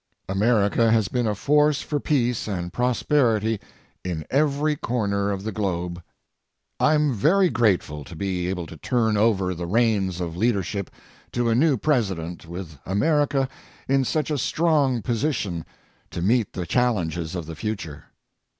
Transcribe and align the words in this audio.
America 0.27 0.89
has 0.89 1.09
been 1.09 1.27
a 1.27 1.35
force 1.35 1.83
for 1.83 1.99
peace 1.99 2.47
and 2.47 2.73
prosperity 2.73 3.59
in 4.03 4.25
every 4.31 4.75
corner 4.75 5.29
of 5.29 5.43
the 5.43 5.51
globe. 5.51 6.01
I'm 6.79 7.13
very 7.13 7.51
grateful 7.51 8.03
to 8.05 8.15
be 8.15 8.47
able 8.47 8.65
to 8.65 8.77
turn 8.77 9.15
over 9.15 9.53
the 9.53 9.67
reins 9.67 10.19
of 10.19 10.35
leadership 10.35 10.89
to 11.33 11.49
a 11.49 11.53
new 11.53 11.77
president 11.77 12.47
with 12.47 12.79
America 12.83 13.47
in 13.87 14.03
such 14.03 14.31
a 14.31 14.39
strong 14.39 15.03
position 15.03 15.65
to 16.09 16.23
meet 16.23 16.53
the 16.53 16.65
challenges 16.65 17.35
of 17.35 17.45
the 17.45 17.55
future. 17.55 18.05